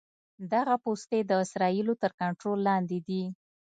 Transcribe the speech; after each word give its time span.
دغه 0.53 0.75
پوستې 0.83 1.19
د 1.25 1.31
اسرائیلو 1.43 1.93
تر 2.01 2.11
کنټرول 2.19 2.59
لاندې 2.69 2.97
دي. 3.07 3.23